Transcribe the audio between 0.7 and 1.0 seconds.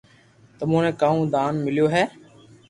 ني